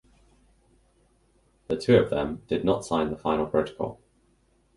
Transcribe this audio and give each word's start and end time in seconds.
The 1.67 1.77
two 1.77 1.95
of 1.95 2.09
them 2.09 2.41
did 2.47 2.65
not 2.65 2.83
sign 2.83 3.11
the 3.11 3.15
final 3.17 3.45
protocol. 3.45 4.01